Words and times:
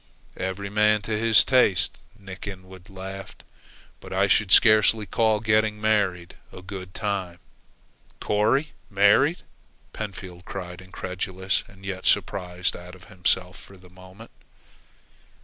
"Every 0.37 0.71
man 0.71 1.03
to 1.03 1.15
his 1.15 1.43
taste," 1.43 1.99
Nick 2.17 2.47
Inwood 2.47 2.89
laughed; 2.89 3.43
"but 3.99 4.11
I 4.11 4.25
should 4.25 4.51
scarcely 4.51 5.05
call 5.05 5.39
getting 5.39 5.79
married 5.79 6.37
a 6.51 6.63
good 6.63 6.95
time." 6.95 7.37
"Corry 8.19 8.71
married!" 8.89 9.43
Pentfield 9.93 10.43
cried, 10.43 10.81
incredulous 10.81 11.63
and 11.67 11.85
yet 11.85 12.07
surprised 12.07 12.75
out 12.75 12.95
of 12.95 13.03
himself 13.13 13.59
for 13.59 13.77
the 13.77 13.91
moment. 13.91 14.31